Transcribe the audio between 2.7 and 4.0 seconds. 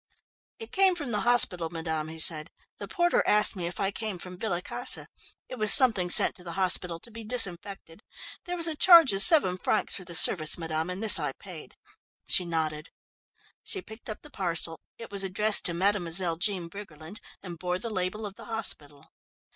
"The porter asked me if I